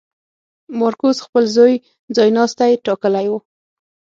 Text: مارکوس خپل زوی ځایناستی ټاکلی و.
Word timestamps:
مارکوس 0.79 1.17
خپل 1.25 1.43
زوی 1.55 1.73
ځایناستی 2.15 2.71
ټاکلی 2.85 3.25
و. 3.31 3.33